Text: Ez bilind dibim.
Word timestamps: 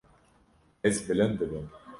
Ez 0.83 0.97
bilind 1.09 1.39
dibim. 1.39 1.69